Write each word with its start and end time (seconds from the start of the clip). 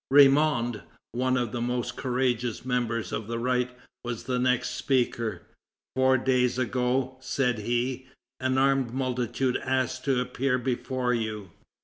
Ramond, 0.11 0.81
one 1.11 1.37
of 1.37 1.51
the 1.51 1.61
most 1.61 1.95
courageous 1.95 2.65
members 2.65 3.11
of 3.11 3.27
the 3.27 3.37
right, 3.37 3.69
was 4.03 4.23
the 4.23 4.39
next 4.39 4.71
speaker: 4.71 5.43
"Four 5.95 6.17
days 6.17 6.57
ago," 6.57 7.17
said 7.19 7.59
he, 7.59 8.07
"an 8.39 8.57
armed 8.57 8.95
multitude 8.95 9.57
asked 9.57 10.03
to 10.05 10.19
appear 10.19 10.57
before 10.57 11.13
you. 11.13 11.51